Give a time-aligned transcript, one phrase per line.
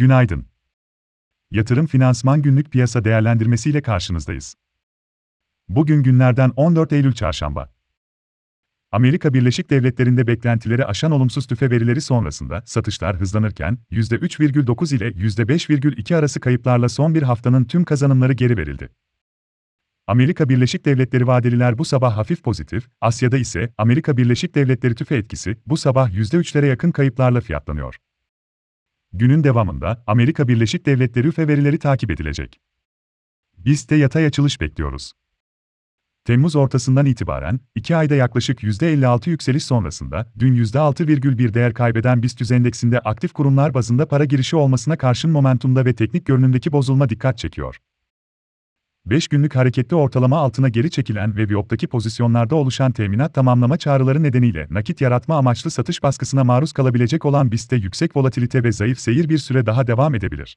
[0.00, 0.46] Günaydın.
[1.50, 4.54] Yatırım Finansman Günlük Piyasa Değerlendirmesi ile karşınızdayız.
[5.68, 7.72] Bugün günlerden 14 Eylül Çarşamba.
[8.92, 16.40] Amerika Birleşik Devletleri'nde beklentileri aşan olumsuz tüfe verileri sonrasında satışlar hızlanırken %3,9 ile %5,2 arası
[16.40, 18.88] kayıplarla son bir haftanın tüm kazanımları geri verildi.
[20.06, 25.56] Amerika Birleşik Devletleri vadeliler bu sabah hafif pozitif, Asya'da ise Amerika Birleşik Devletleri tüfe etkisi
[25.66, 27.96] bu sabah %3'lere yakın kayıplarla fiyatlanıyor.
[29.12, 32.60] Günün devamında Amerika Birleşik Devletleri üfe verileri takip edilecek.
[33.58, 35.12] Biz de yatay açılış bekliyoruz.
[36.24, 42.98] Temmuz ortasından itibaren 2 ayda yaklaşık %56 yükseliş sonrasında dün %6,1 değer kaybeden BIST endeksinde
[42.98, 47.76] aktif kurumlar bazında para girişi olmasına karşın momentumda ve teknik görünümdeki bozulma dikkat çekiyor.
[49.06, 54.66] 5 günlük hareketli ortalama altına geri çekilen ve Viyop'taki pozisyonlarda oluşan teminat tamamlama çağrıları nedeniyle
[54.70, 59.38] nakit yaratma amaçlı satış baskısına maruz kalabilecek olan BIST'te yüksek volatilite ve zayıf seyir bir
[59.38, 60.56] süre daha devam edebilir.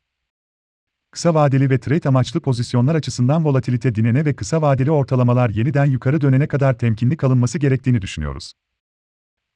[1.11, 6.21] Kısa vadeli ve trade amaçlı pozisyonlar açısından volatilite dinene ve kısa vadeli ortalamalar yeniden yukarı
[6.21, 8.53] dönene kadar temkinli kalınması gerektiğini düşünüyoruz.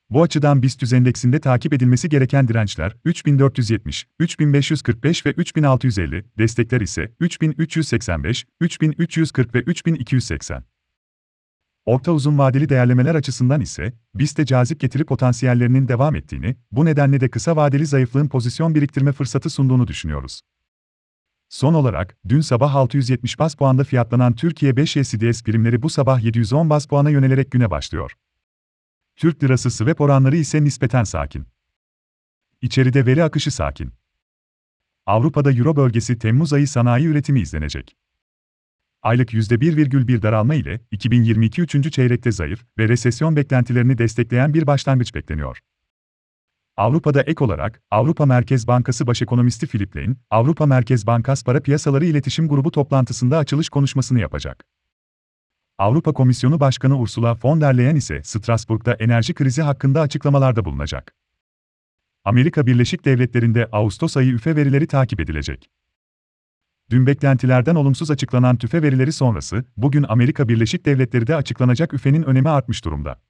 [0.09, 8.45] Bu açıdan BIST endeksinde takip edilmesi gereken dirençler 3470, 3545 ve 3650, destekler ise 3385,
[8.61, 10.63] 3340 ve 3280.
[11.85, 17.29] Orta uzun vadeli değerlemeler açısından ise BIST'e cazip getiri potansiyellerinin devam ettiğini, bu nedenle de
[17.29, 20.41] kısa vadeli zayıflığın pozisyon biriktirme fırsatı sunduğunu düşünüyoruz.
[21.49, 26.69] Son olarak, dün sabah 670 bas puanda fiyatlanan Türkiye 5 CDS primleri bu sabah 710
[26.69, 28.11] bas puana yönelerek güne başlıyor.
[29.17, 31.45] Türk lirası swap oranları ise nispeten sakin.
[32.61, 33.93] İçeride veri akışı sakin.
[35.05, 37.97] Avrupa'da Euro bölgesi Temmuz ayı sanayi üretimi izlenecek.
[39.01, 41.91] Aylık %1,1 daralma ile 2022 3.
[41.91, 45.59] çeyrekte zayıf ve resesyon beklentilerini destekleyen bir başlangıç bekleniyor.
[46.77, 52.47] Avrupa'da ek olarak, Avrupa Merkez Bankası Başekonomisti Philip Lane, Avrupa Merkez Bankası Para Piyasaları İletişim
[52.47, 54.65] Grubu toplantısında açılış konuşmasını yapacak.
[55.79, 61.15] Avrupa Komisyonu Başkanı Ursula von der Leyen ise Strasbourg'da enerji krizi hakkında açıklamalarda bulunacak.
[62.25, 65.69] Amerika Birleşik Devletleri'nde Ağustos ayı üfe verileri takip edilecek.
[66.89, 72.85] Dün beklentilerden olumsuz açıklanan tüfe verileri sonrası, bugün Amerika Birleşik Devletleri'de açıklanacak üfenin önemi artmış
[72.85, 73.21] durumda.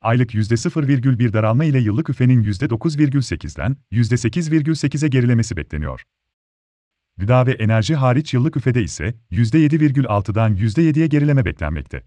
[0.00, 6.02] Aylık %0,1 daralma ile yıllık üfenin %9,8'den %8,8'e gerilemesi bekleniyor.
[7.18, 12.02] Gıda ve enerji hariç yıllık üfede ise %7,6'dan %7'ye gerileme beklenmekte.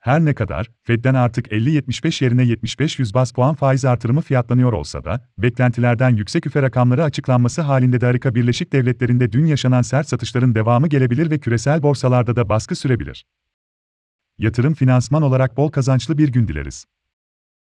[0.00, 5.28] Her ne kadar Fed'den artık 50-75 yerine 75-100 bas puan faiz artırımı fiyatlanıyor olsa da,
[5.38, 10.88] beklentilerden yüksek üfe rakamları açıklanması halinde de Amerika Birleşik Devletleri'nde dün yaşanan sert satışların devamı
[10.88, 13.26] gelebilir ve küresel borsalarda da baskı sürebilir.
[14.38, 16.86] Yatırım finansman olarak bol kazançlı bir gün dileriz.